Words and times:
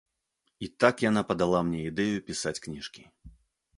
І 0.67 0.69
так 0.83 1.03
яна 1.09 1.23
падала 1.31 1.61
мне 1.67 1.81
ідэю 1.91 2.25
пісаць 2.31 2.59
кніжкі. 2.65 3.03